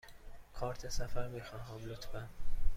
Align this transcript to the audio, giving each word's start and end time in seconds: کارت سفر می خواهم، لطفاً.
کارت 0.53 0.87
سفر 0.89 1.27
می 1.27 1.41
خواهم، 1.41 1.85
لطفاً. 1.85 2.29